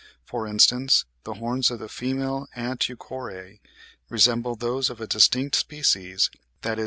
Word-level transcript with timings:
For 0.25 0.47
instance 0.47 1.05
the 1.25 1.35
horns 1.35 1.69
of 1.69 1.77
the 1.77 1.87
female 1.87 2.47
Ant. 2.55 2.87
euchore 2.89 3.59
resemble 4.09 4.55
those 4.55 4.89
of 4.89 4.99
a 4.99 5.05
distinct 5.05 5.55
species, 5.55 6.31
viz. 6.63 6.77